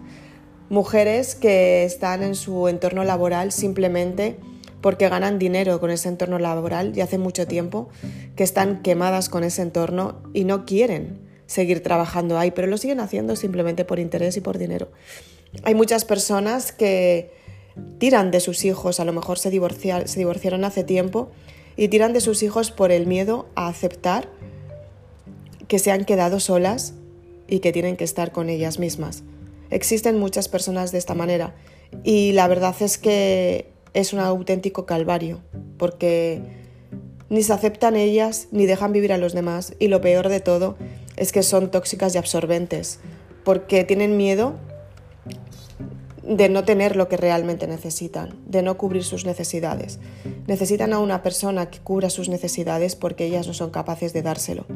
Mujeres 0.70 1.34
que 1.34 1.84
están 1.84 2.22
en 2.22 2.34
su 2.34 2.68
entorno 2.68 3.04
laboral 3.04 3.52
simplemente 3.52 4.38
porque 4.80 5.08
ganan 5.08 5.38
dinero 5.38 5.80
con 5.80 5.90
ese 5.90 6.08
entorno 6.08 6.38
laboral 6.38 6.96
y 6.96 7.00
hace 7.00 7.18
mucho 7.18 7.46
tiempo 7.46 7.88
que 8.36 8.44
están 8.44 8.82
quemadas 8.82 9.28
con 9.28 9.44
ese 9.44 9.62
entorno 9.62 10.22
y 10.32 10.44
no 10.44 10.64
quieren 10.64 11.27
seguir 11.48 11.82
trabajando 11.82 12.38
ahí, 12.38 12.52
pero 12.52 12.68
lo 12.68 12.76
siguen 12.76 13.00
haciendo 13.00 13.34
simplemente 13.34 13.84
por 13.84 13.98
interés 13.98 14.36
y 14.36 14.40
por 14.40 14.58
dinero. 14.58 14.88
Hay 15.64 15.74
muchas 15.74 16.04
personas 16.04 16.70
que 16.70 17.32
tiran 17.98 18.30
de 18.30 18.38
sus 18.38 18.64
hijos, 18.64 19.00
a 19.00 19.04
lo 19.04 19.12
mejor 19.12 19.38
se, 19.38 19.50
se 19.50 20.18
divorciaron 20.18 20.64
hace 20.64 20.84
tiempo, 20.84 21.30
y 21.76 21.88
tiran 21.88 22.12
de 22.12 22.20
sus 22.20 22.42
hijos 22.42 22.70
por 22.70 22.92
el 22.92 23.06
miedo 23.06 23.48
a 23.54 23.68
aceptar 23.68 24.28
que 25.68 25.78
se 25.78 25.90
han 25.90 26.04
quedado 26.04 26.38
solas 26.38 26.94
y 27.46 27.60
que 27.60 27.72
tienen 27.72 27.96
que 27.96 28.04
estar 28.04 28.30
con 28.32 28.50
ellas 28.50 28.78
mismas. 28.78 29.22
Existen 29.70 30.18
muchas 30.18 30.48
personas 30.48 30.92
de 30.92 30.98
esta 30.98 31.14
manera 31.14 31.54
y 32.04 32.32
la 32.32 32.48
verdad 32.48 32.74
es 32.80 32.98
que 32.98 33.70
es 33.94 34.12
un 34.12 34.18
auténtico 34.18 34.86
calvario 34.86 35.40
porque 35.78 36.42
ni 37.30 37.42
se 37.42 37.52
aceptan 37.52 37.96
ellas 37.96 38.48
ni 38.50 38.66
dejan 38.66 38.92
vivir 38.92 39.12
a 39.12 39.18
los 39.18 39.32
demás 39.32 39.74
y 39.78 39.88
lo 39.88 40.00
peor 40.00 40.28
de 40.28 40.40
todo 40.40 40.76
es 41.18 41.32
que 41.32 41.42
son 41.42 41.70
tóxicas 41.70 42.14
y 42.14 42.18
absorbentes 42.18 43.00
porque 43.44 43.84
tienen 43.84 44.16
miedo 44.16 44.54
de 46.22 46.48
no 46.48 46.64
tener 46.64 46.94
lo 46.94 47.08
que 47.08 47.16
realmente 47.16 47.66
necesitan, 47.66 48.38
de 48.46 48.62
no 48.62 48.76
cubrir 48.76 49.02
sus 49.02 49.24
necesidades. 49.24 49.98
Necesitan 50.46 50.92
a 50.92 50.98
una 50.98 51.22
persona 51.22 51.70
que 51.70 51.78
cubra 51.78 52.10
sus 52.10 52.28
necesidades 52.28 52.96
porque 52.96 53.24
ellas 53.24 53.46
no 53.46 53.54
son 53.54 53.70
capaces 53.70 54.12
de 54.12 54.22
dárselo. 54.22 54.66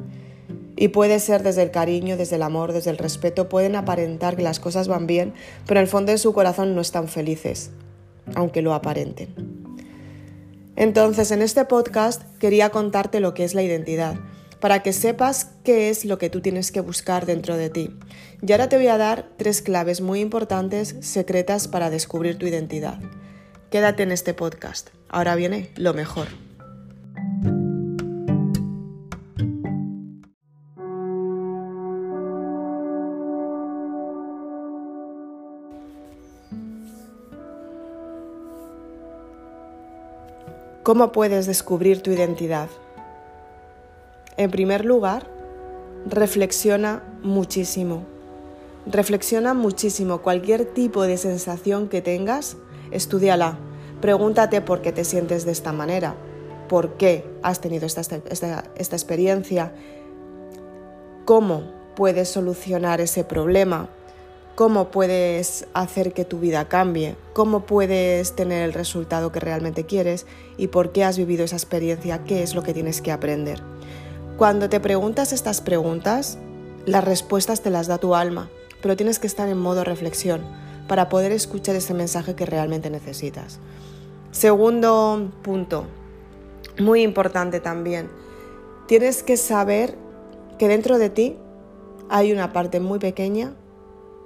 Y 0.76 0.88
puede 0.88 1.20
ser 1.20 1.42
desde 1.42 1.62
el 1.62 1.70
cariño, 1.70 2.16
desde 2.16 2.36
el 2.36 2.42
amor, 2.42 2.72
desde 2.72 2.90
el 2.90 2.98
respeto, 2.98 3.48
pueden 3.48 3.76
aparentar 3.76 4.36
que 4.36 4.42
las 4.42 4.58
cosas 4.58 4.88
van 4.88 5.06
bien, 5.06 5.34
pero 5.66 5.78
en 5.78 5.84
el 5.84 5.88
fondo 5.88 6.10
de 6.10 6.18
su 6.18 6.32
corazón 6.32 6.74
no 6.74 6.80
están 6.80 7.06
felices, 7.08 7.70
aunque 8.34 8.62
lo 8.62 8.72
aparenten. 8.72 9.34
Entonces, 10.74 11.30
en 11.30 11.42
este 11.42 11.66
podcast 11.66 12.22
quería 12.38 12.70
contarte 12.70 13.20
lo 13.20 13.34
que 13.34 13.44
es 13.44 13.54
la 13.54 13.62
identidad, 13.62 14.16
para 14.62 14.80
que 14.80 14.92
sepas 14.92 15.48
qué 15.64 15.90
es 15.90 16.04
lo 16.04 16.18
que 16.18 16.30
tú 16.30 16.40
tienes 16.40 16.70
que 16.70 16.80
buscar 16.80 17.26
dentro 17.26 17.56
de 17.56 17.68
ti. 17.68 17.90
Y 18.42 18.52
ahora 18.52 18.68
te 18.68 18.76
voy 18.76 18.86
a 18.86 18.96
dar 18.96 19.28
tres 19.36 19.60
claves 19.60 20.00
muy 20.00 20.20
importantes, 20.20 20.94
secretas 21.00 21.66
para 21.66 21.90
descubrir 21.90 22.38
tu 22.38 22.46
identidad. 22.46 23.00
Quédate 23.72 24.04
en 24.04 24.12
este 24.12 24.34
podcast. 24.34 24.90
Ahora 25.08 25.34
viene 25.34 25.72
lo 25.74 25.94
mejor. 25.94 26.28
¿Cómo 40.84 41.10
puedes 41.10 41.46
descubrir 41.46 42.00
tu 42.00 42.12
identidad? 42.12 42.68
En 44.42 44.50
primer 44.50 44.84
lugar, 44.84 45.30
reflexiona 46.04 47.04
muchísimo. 47.22 48.02
Reflexiona 48.86 49.54
muchísimo. 49.54 50.20
Cualquier 50.20 50.64
tipo 50.64 51.04
de 51.04 51.16
sensación 51.16 51.88
que 51.88 52.02
tengas, 52.02 52.56
estudiala. 52.90 53.56
Pregúntate 54.00 54.60
por 54.60 54.82
qué 54.82 54.90
te 54.90 55.04
sientes 55.04 55.44
de 55.44 55.52
esta 55.52 55.72
manera. 55.72 56.16
¿Por 56.68 56.94
qué 56.94 57.24
has 57.44 57.60
tenido 57.60 57.86
esta, 57.86 58.02
experiencia? 58.74 59.72
¿Cómo 61.24 61.62
puedes 61.94 62.28
solucionar 62.28 63.00
ese 63.00 63.22
problema? 63.22 63.88
cómo 64.54 64.90
puedes 64.90 65.66
hacer 65.72 66.12
que 66.12 66.26
tu 66.26 66.38
vida 66.38 66.68
cambie, 66.68 67.16
cómo 67.32 67.64
puedes 67.64 68.36
tener 68.36 68.62
el 68.64 68.74
resultado 68.74 69.32
que 69.32 69.40
realmente 69.40 69.86
quieres 69.86 70.26
y 70.58 70.66
por 70.66 70.92
qué 70.92 71.04
has 71.04 71.16
vivido 71.16 71.42
esa 71.42 71.56
experiencia, 71.56 72.22
qué 72.24 72.42
es 72.42 72.54
lo 72.54 72.62
que 72.62 72.74
tienes 72.74 73.00
que 73.00 73.12
aprender. 73.12 73.71
Cuando 74.36 74.68
te 74.68 74.80
preguntas 74.80 75.32
estas 75.32 75.60
preguntas, 75.60 76.38
las 76.86 77.04
respuestas 77.04 77.60
te 77.60 77.70
las 77.70 77.86
da 77.86 77.98
tu 77.98 78.14
alma, 78.14 78.50
pero 78.80 78.96
tienes 78.96 79.18
que 79.18 79.26
estar 79.26 79.48
en 79.48 79.58
modo 79.58 79.84
reflexión 79.84 80.42
para 80.88 81.08
poder 81.08 81.32
escuchar 81.32 81.76
ese 81.76 81.94
mensaje 81.94 82.34
que 82.34 82.46
realmente 82.46 82.90
necesitas. 82.90 83.60
Segundo 84.30 85.30
punto, 85.42 85.84
muy 86.78 87.02
importante 87.02 87.60
también, 87.60 88.08
tienes 88.86 89.22
que 89.22 89.36
saber 89.36 89.96
que 90.58 90.68
dentro 90.68 90.98
de 90.98 91.10
ti 91.10 91.36
hay 92.08 92.32
una 92.32 92.52
parte 92.52 92.80
muy 92.80 92.98
pequeña, 92.98 93.52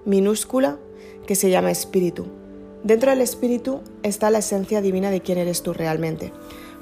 minúscula, 0.04 0.78
que 1.26 1.34
se 1.34 1.50
llama 1.50 1.72
espíritu. 1.72 2.26
Dentro 2.84 3.10
del 3.10 3.20
espíritu 3.20 3.80
está 4.04 4.30
la 4.30 4.38
esencia 4.38 4.80
divina 4.80 5.10
de 5.10 5.20
quién 5.20 5.38
eres 5.38 5.62
tú 5.62 5.72
realmente. 5.72 6.32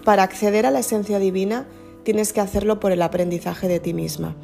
Para 0.05 0.23
acceder 0.23 0.67
a 0.67 0.71
la 0.71 0.81
esencia 0.81 1.19
divina, 1.19 1.67
tienes 2.05 2.33
que 2.33 2.41
hacerlo 2.41 2.79
por 2.79 2.93
el 2.93 3.03
aprendizaje 3.03 3.67
de 3.67 3.81
ti 3.81 3.93
misma. 3.95 4.37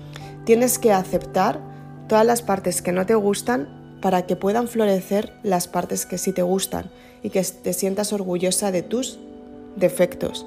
Tienes 0.45 0.79
que 0.79 0.93
aceptar 0.93 1.61
todas 2.09 2.27
las 2.27 2.43
partes 2.43 2.83
que 2.83 2.93
no 2.93 3.07
te 3.07 3.15
gustan 3.15 3.99
para 4.01 4.27
que 4.27 4.35
puedan 4.35 4.67
florecer 4.67 5.33
las 5.43 5.69
partes 5.69 6.07
que 6.07 6.19
sí 6.19 6.33
te 6.33 6.43
gustan 6.43 6.91
y 7.23 7.31
que 7.31 7.43
te 7.43 7.73
sientas 7.73 8.13
orgullosa 8.13 8.73
de 8.73 8.83
tus 8.83 9.19
defectos 9.77 10.47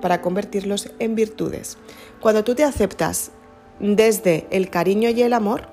para 0.00 0.22
convertirlos 0.22 0.90
en 1.00 1.14
virtudes. 1.14 1.76
Cuando 2.20 2.44
tú 2.44 2.54
te 2.54 2.64
aceptas 2.64 3.32
desde 3.80 4.46
el 4.50 4.70
cariño 4.70 5.10
y 5.10 5.22
el 5.22 5.32
amor, 5.32 5.68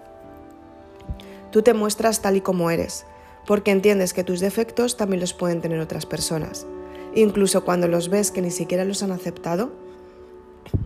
tú 1.52 1.62
te 1.62 1.74
muestras 1.74 2.22
tal 2.22 2.38
y 2.38 2.42
como 2.42 2.72
eres, 2.72 3.06
porque 3.46 3.72
entiendes 3.72 4.14
que 4.14 4.24
tus 4.24 4.40
defectos 4.40 4.98
también 4.98 5.22
los 5.22 5.34
pueden 5.34 5.62
tener 5.62 5.80
otras 5.80 6.08
personas. 6.08 6.66
Incluso 7.14 7.64
cuando 7.64 7.88
los 7.88 8.10
ves 8.10 8.32
que 8.32 8.42
ni 8.42 8.52
siquiera 8.52 8.84
los 8.84 9.04
han 9.04 9.12
aceptado, 9.12 9.72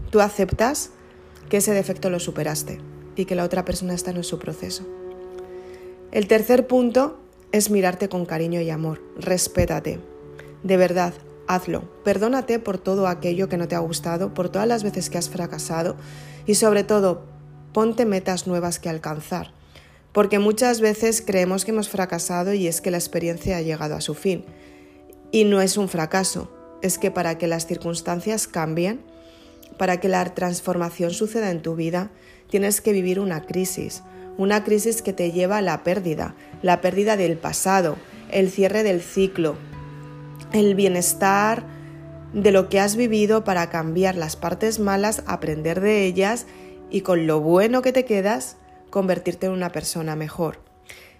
Tú 0.09 0.21
aceptas 0.21 0.91
que 1.49 1.57
ese 1.57 1.73
defecto 1.73 2.09
lo 2.09 2.19
superaste 2.19 2.79
y 3.15 3.25
que 3.25 3.35
la 3.35 3.43
otra 3.43 3.65
persona 3.65 3.93
está 3.93 4.11
en 4.11 4.23
su 4.23 4.39
proceso. 4.39 4.83
El 6.11 6.27
tercer 6.27 6.67
punto 6.67 7.19
es 7.51 7.69
mirarte 7.69 8.09
con 8.09 8.25
cariño 8.25 8.61
y 8.61 8.69
amor. 8.69 9.01
Respétate. 9.17 9.99
De 10.63 10.77
verdad, 10.77 11.13
hazlo. 11.47 11.83
Perdónate 12.03 12.59
por 12.59 12.77
todo 12.77 13.07
aquello 13.07 13.49
que 13.49 13.57
no 13.57 13.67
te 13.67 13.75
ha 13.75 13.79
gustado, 13.79 14.33
por 14.33 14.49
todas 14.49 14.67
las 14.67 14.83
veces 14.83 15.09
que 15.09 15.17
has 15.17 15.29
fracasado 15.29 15.95
y 16.45 16.55
sobre 16.55 16.83
todo, 16.83 17.23
ponte 17.73 18.05
metas 18.05 18.47
nuevas 18.47 18.79
que 18.79 18.89
alcanzar. 18.89 19.53
Porque 20.11 20.39
muchas 20.39 20.81
veces 20.81 21.21
creemos 21.25 21.65
que 21.65 21.71
hemos 21.71 21.89
fracasado 21.89 22.53
y 22.53 22.67
es 22.67 22.81
que 22.81 22.91
la 22.91 22.97
experiencia 22.97 23.57
ha 23.57 23.61
llegado 23.61 23.95
a 23.95 24.01
su 24.01 24.15
fin. 24.15 24.45
Y 25.31 25.43
no 25.43 25.61
es 25.61 25.77
un 25.77 25.89
fracaso, 25.89 26.51
es 26.81 26.97
que 26.97 27.11
para 27.11 27.37
que 27.37 27.47
las 27.47 27.67
circunstancias 27.67 28.47
cambien, 28.47 29.01
para 29.77 29.99
que 29.99 30.09
la 30.09 30.25
transformación 30.33 31.11
suceda 31.11 31.51
en 31.51 31.61
tu 31.61 31.75
vida, 31.75 32.11
tienes 32.49 32.81
que 32.81 32.93
vivir 32.93 33.19
una 33.19 33.45
crisis, 33.45 34.03
una 34.37 34.63
crisis 34.63 35.01
que 35.01 35.13
te 35.13 35.31
lleva 35.31 35.57
a 35.57 35.61
la 35.61 35.83
pérdida, 35.83 36.35
la 36.61 36.81
pérdida 36.81 37.17
del 37.17 37.37
pasado, 37.37 37.97
el 38.31 38.49
cierre 38.49 38.83
del 38.83 39.01
ciclo, 39.01 39.55
el 40.53 40.75
bienestar 40.75 41.65
de 42.33 42.51
lo 42.51 42.69
que 42.69 42.79
has 42.79 42.95
vivido 42.95 43.43
para 43.43 43.69
cambiar 43.69 44.15
las 44.15 44.35
partes 44.35 44.79
malas, 44.79 45.23
aprender 45.25 45.81
de 45.81 46.05
ellas 46.05 46.45
y 46.89 47.01
con 47.01 47.27
lo 47.27 47.39
bueno 47.39 47.81
que 47.81 47.91
te 47.91 48.05
quedas, 48.05 48.57
convertirte 48.89 49.47
en 49.47 49.53
una 49.53 49.71
persona 49.71 50.15
mejor. 50.15 50.59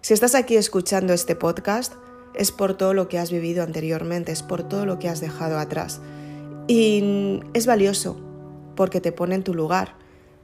Si 0.02 0.14
estás 0.14 0.36
aquí 0.36 0.56
escuchando 0.56 1.14
este 1.14 1.36
podcast, 1.36 1.94
es 2.36 2.52
por 2.52 2.76
todo 2.76 2.94
lo 2.94 3.10
que 3.10 3.20
has 3.20 3.32
vivido 3.32 3.64
anteriormente, 3.64 4.32
es 4.32 4.44
por 4.44 4.64
todo 4.64 4.86
lo 4.86 4.98
que 5.00 5.10
has 5.10 5.20
dejado 5.20 5.60
atrás. 5.60 6.00
Y 6.68 7.42
es 7.54 7.66
valioso, 7.66 8.18
porque 8.80 9.02
te 9.02 9.12
pone 9.12 9.36
en 9.36 9.44
tu 9.44 9.54
lugar 9.54 9.96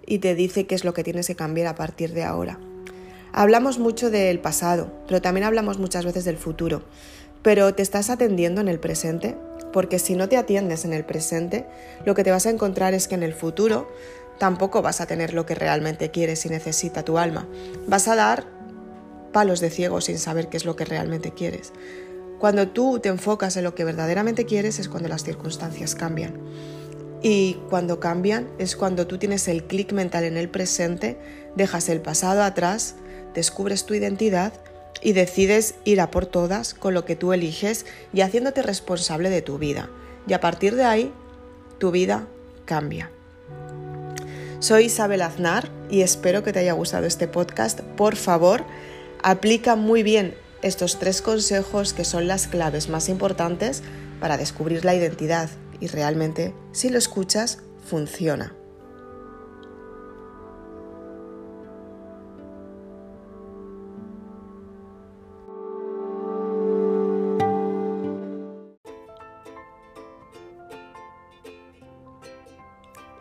y 0.05 0.19
te 0.19 0.35
dice 0.35 0.67
qué 0.67 0.75
es 0.75 0.83
lo 0.83 0.93
que 0.93 1.05
tienes 1.05 1.27
que 1.27 1.37
cambiar 1.37 1.67
a 1.67 1.75
partir 1.75 2.11
de 2.11 2.25
ahora. 2.25 2.59
Hablamos 3.31 3.79
mucho 3.79 4.09
del 4.09 4.41
pasado, 4.41 4.91
pero 5.07 5.21
también 5.21 5.45
hablamos 5.45 5.79
muchas 5.79 6.03
veces 6.03 6.25
del 6.25 6.35
futuro. 6.35 6.83
Pero 7.43 7.73
¿te 7.73 7.81
estás 7.81 8.09
atendiendo 8.09 8.59
en 8.59 8.67
el 8.67 8.77
presente? 8.77 9.37
Porque 9.71 9.99
si 9.99 10.15
no 10.15 10.27
te 10.27 10.35
atiendes 10.35 10.83
en 10.83 10.91
el 10.91 11.05
presente, 11.05 11.65
lo 12.05 12.13
que 12.13 12.25
te 12.25 12.31
vas 12.31 12.45
a 12.45 12.49
encontrar 12.49 12.93
es 12.93 13.07
que 13.07 13.15
en 13.15 13.23
el 13.23 13.33
futuro 13.33 13.89
tampoco 14.37 14.81
vas 14.81 14.99
a 14.99 15.05
tener 15.05 15.33
lo 15.33 15.45
que 15.45 15.55
realmente 15.55 16.11
quieres 16.11 16.45
y 16.45 16.49
necesita 16.49 17.05
tu 17.05 17.17
alma. 17.17 17.47
Vas 17.87 18.09
a 18.09 18.17
dar 18.17 18.43
palos 19.31 19.61
de 19.61 19.69
ciego 19.69 20.01
sin 20.01 20.19
saber 20.19 20.49
qué 20.49 20.57
es 20.57 20.65
lo 20.65 20.75
que 20.75 20.83
realmente 20.83 21.31
quieres. 21.31 21.71
Cuando 22.37 22.67
tú 22.67 22.99
te 22.99 23.07
enfocas 23.07 23.55
en 23.55 23.63
lo 23.63 23.75
que 23.75 23.85
verdaderamente 23.85 24.45
quieres 24.45 24.77
es 24.77 24.89
cuando 24.89 25.07
las 25.07 25.23
circunstancias 25.23 25.95
cambian. 25.95 26.33
Y 27.27 27.55
cuando 27.71 27.99
cambian 27.99 28.47
es 28.59 28.75
cuando 28.75 29.07
tú 29.07 29.17
tienes 29.17 29.47
el 29.47 29.63
clic 29.63 29.93
mental 29.93 30.25
en 30.25 30.37
el 30.37 30.47
presente, 30.47 31.17
dejas 31.55 31.89
el 31.89 31.99
pasado 31.99 32.43
atrás, 32.43 32.97
descubres 33.33 33.87
tu 33.87 33.95
identidad 33.95 34.53
y 35.01 35.13
decides 35.13 35.73
ir 35.85 36.01
a 36.01 36.11
por 36.11 36.27
todas 36.27 36.75
con 36.75 36.93
lo 36.93 37.03
que 37.03 37.15
tú 37.15 37.33
eliges 37.33 37.87
y 38.13 38.21
haciéndote 38.21 38.61
responsable 38.61 39.31
de 39.31 39.41
tu 39.41 39.57
vida. 39.57 39.89
Y 40.27 40.33
a 40.33 40.39
partir 40.39 40.75
de 40.75 40.83
ahí, 40.83 41.11
tu 41.79 41.89
vida 41.89 42.27
cambia. 42.65 43.09
Soy 44.59 44.85
Isabel 44.85 45.23
Aznar 45.23 45.71
y 45.89 46.01
espero 46.01 46.43
que 46.43 46.53
te 46.53 46.59
haya 46.59 46.73
gustado 46.73 47.07
este 47.07 47.27
podcast. 47.27 47.79
Por 47.97 48.17
favor, 48.17 48.65
aplica 49.23 49.75
muy 49.75 50.03
bien 50.03 50.35
estos 50.61 50.99
tres 50.99 51.23
consejos 51.23 51.93
que 51.93 52.05
son 52.05 52.27
las 52.27 52.45
claves 52.45 52.87
más 52.87 53.09
importantes 53.09 53.81
para 54.19 54.37
descubrir 54.37 54.85
la 54.85 54.93
identidad 54.93 55.49
y 55.79 55.87
realmente, 55.87 56.53
si 56.71 56.89
lo 56.89 56.97
escuchas, 56.97 57.59
funciona. 57.83 58.55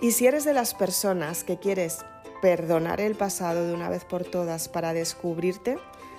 Y 0.00 0.12
si 0.12 0.26
eres 0.26 0.44
de 0.44 0.52
las 0.52 0.74
personas 0.74 1.44
que 1.44 1.58
quieres 1.58 2.04
perdonar 2.42 3.00
el 3.00 3.14
pasado 3.14 3.66
de 3.66 3.72
una 3.72 3.88
vez 3.88 4.04
por 4.04 4.22
todas 4.22 4.68
para 4.68 4.92
descubrirte, 4.92 5.78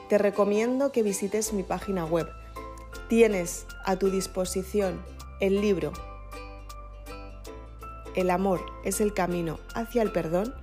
te 0.09 0.17
recomiendo 0.17 0.91
que 0.91 1.03
visites 1.03 1.53
mi 1.53 1.61
página 1.61 2.03
web. 2.03 2.27
Tienes 3.09 3.67
a 3.85 3.97
tu 3.97 4.09
disposición 4.09 5.03
el 5.39 5.61
libro 5.61 5.93
El 8.15 8.29
amor 8.29 8.61
es 8.85 9.01
el 9.01 9.13
camino 9.13 9.59
hacia 9.73 10.01
el 10.01 10.11
perdón 10.11 10.53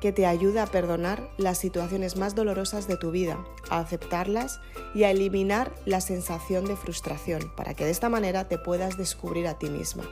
que 0.00 0.12
te 0.12 0.26
ayuda 0.26 0.62
a 0.62 0.66
perdonar 0.66 1.28
las 1.36 1.58
situaciones 1.58 2.16
más 2.16 2.34
dolorosas 2.34 2.86
de 2.86 2.96
tu 2.96 3.10
vida, 3.10 3.38
a 3.70 3.78
aceptarlas 3.80 4.60
y 4.94 5.04
a 5.04 5.10
eliminar 5.10 5.74
la 5.84 6.00
sensación 6.00 6.64
de 6.66 6.76
frustración 6.76 7.50
para 7.56 7.74
que 7.74 7.84
de 7.84 7.90
esta 7.90 8.08
manera 8.08 8.46
te 8.46 8.58
puedas 8.58 8.96
descubrir 8.96 9.48
a 9.48 9.58
ti 9.58 9.68
misma. 9.68 10.04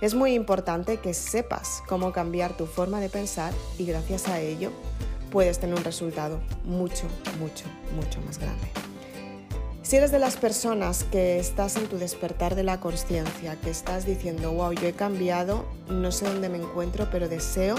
Es 0.00 0.14
muy 0.14 0.34
importante 0.34 0.98
que 0.98 1.14
sepas 1.14 1.82
cómo 1.88 2.12
cambiar 2.12 2.56
tu 2.56 2.66
forma 2.66 3.00
de 3.00 3.08
pensar 3.08 3.52
y 3.78 3.86
gracias 3.86 4.28
a 4.28 4.40
ello 4.40 4.70
puedes 5.30 5.58
tener 5.58 5.76
un 5.76 5.84
resultado 5.84 6.40
mucho, 6.64 7.06
mucho, 7.40 7.64
mucho 7.96 8.20
más 8.20 8.38
grande. 8.38 8.91
Si 9.92 9.98
eres 9.98 10.10
de 10.10 10.18
las 10.18 10.38
personas 10.38 11.04
que 11.04 11.38
estás 11.38 11.76
en 11.76 11.86
tu 11.86 11.98
despertar 11.98 12.54
de 12.54 12.62
la 12.62 12.80
conciencia, 12.80 13.60
que 13.60 13.68
estás 13.68 14.06
diciendo, 14.06 14.50
wow, 14.50 14.72
yo 14.72 14.88
he 14.88 14.94
cambiado, 14.94 15.66
no 15.86 16.10
sé 16.12 16.24
dónde 16.24 16.48
me 16.48 16.56
encuentro, 16.56 17.08
pero 17.12 17.28
deseo 17.28 17.74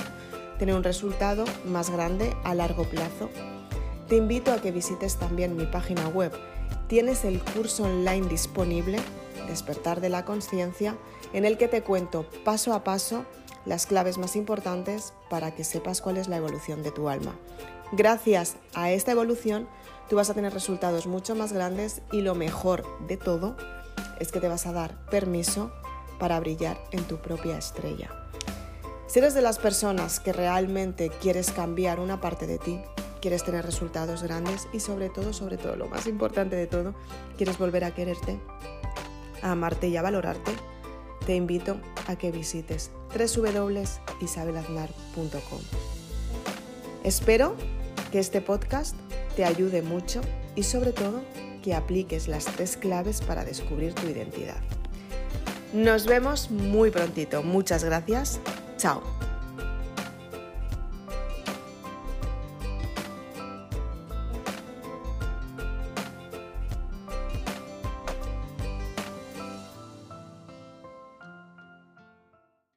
tener 0.60 0.76
un 0.76 0.84
resultado 0.84 1.44
más 1.66 1.90
grande 1.90 2.32
a 2.44 2.54
largo 2.54 2.84
plazo, 2.84 3.32
te 4.08 4.18
invito 4.18 4.52
a 4.52 4.62
que 4.62 4.70
visites 4.70 5.16
también 5.16 5.58
mi 5.58 5.66
página 5.66 6.08
web. 6.08 6.32
Tienes 6.88 7.26
el 7.26 7.44
curso 7.44 7.86
online 7.86 8.28
disponible, 8.28 9.00
Despertar 9.48 10.00
de 10.00 10.10
la 10.10 10.24
Conciencia, 10.24 10.96
en 11.34 11.46
el 11.46 11.58
que 11.58 11.68
te 11.68 11.82
cuento 11.82 12.28
paso 12.46 12.76
a 12.76 12.84
paso 12.84 13.26
las 13.66 13.88
claves 13.88 14.20
más 14.20 14.36
importantes 14.36 15.16
para 15.32 15.56
que 15.56 15.64
sepas 15.64 16.00
cuál 16.00 16.18
es 16.18 16.28
la 16.28 16.38
evolución 16.38 16.84
de 16.84 16.92
tu 16.92 17.10
alma. 17.10 17.34
Gracias 17.92 18.56
a 18.74 18.92
esta 18.92 19.12
evolución, 19.12 19.68
tú 20.10 20.16
vas 20.16 20.30
a 20.30 20.34
tener 20.34 20.54
resultados 20.54 21.06
mucho 21.06 21.36
más 21.36 21.54
grandes 21.54 22.02
y 22.12 22.22
lo 22.22 22.36
mejor 22.36 22.84
de 23.08 23.18
todo 23.18 23.56
es 24.20 24.32
que 24.32 24.40
te 24.40 24.48
vas 24.48 24.66
a 24.66 24.72
dar 24.72 25.06
permiso 25.08 25.72
para 26.20 26.40
brillar 26.40 26.80
en 26.92 27.04
tu 27.04 27.18
propia 27.18 27.58
estrella. 27.58 28.10
Si 29.08 29.20
eres 29.20 29.36
de 29.36 29.42
las 29.42 29.60
personas 29.60 30.20
que 30.20 30.34
realmente 30.34 31.12
quieres 31.22 31.52
cambiar 31.52 32.00
una 32.00 32.20
parte 32.20 32.48
de 32.48 32.58
ti, 32.58 32.82
quieres 33.22 33.44
tener 33.44 33.66
resultados 33.66 34.24
grandes 34.24 34.68
y 34.74 34.80
sobre 34.80 35.10
todo, 35.10 35.34
sobre 35.34 35.58
todo, 35.58 35.76
lo 35.76 35.88
más 35.88 36.08
importante 36.08 36.56
de 36.56 36.68
todo, 36.68 36.96
quieres 37.38 37.58
volver 37.58 37.84
a 37.84 37.94
quererte, 37.94 38.40
a 39.42 39.52
amarte 39.52 39.88
y 39.88 39.98
a 39.98 40.02
valorarte, 40.02 40.52
te 41.26 41.36
invito 41.36 41.78
a 42.08 42.16
que 42.16 42.32
visites 42.32 42.92
www.isabelaznar.com. 43.16 45.83
Espero 47.04 47.56
que 48.12 48.20
este 48.20 48.42
podcast 48.42 48.96
te 49.36 49.46
ayude 49.46 49.82
mucho 49.82 50.22
y 50.56 50.64
sobre 50.64 50.92
todo 50.92 51.22
que 51.64 51.74
apliques 51.74 52.28
las 52.28 52.46
tres 52.46 52.78
claves 52.78 53.22
para 53.22 53.46
descubrir 53.46 53.94
tu 53.94 54.08
identidad. 54.08 54.62
Nos 55.74 56.06
vemos 56.06 56.52
muy 56.52 56.92
prontito. 56.92 57.42
Muchas 57.42 57.84
gracias. 57.84 58.40
Chao. 58.78 59.23